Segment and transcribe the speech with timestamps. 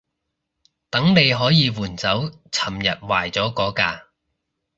[0.89, 2.09] 等你可以換走
[2.49, 4.07] 尋日壞咗嗰架